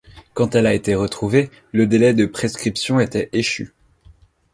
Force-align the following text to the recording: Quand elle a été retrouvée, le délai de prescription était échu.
Quand 0.33 0.55
elle 0.55 0.65
a 0.65 0.73
été 0.73 0.95
retrouvée, 0.95 1.51
le 1.73 1.85
délai 1.85 2.15
de 2.15 2.25
prescription 2.25 2.99
était 2.99 3.29
échu. 3.33 3.75